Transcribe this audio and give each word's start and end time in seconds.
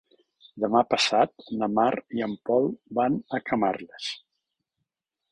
Demà 0.61 0.79
passat 0.93 1.43
na 1.59 1.67
Mar 1.79 1.91
i 2.19 2.23
en 2.27 2.33
Pol 2.49 2.65
van 2.99 3.19
a 3.39 3.41
Camarles. 3.51 4.09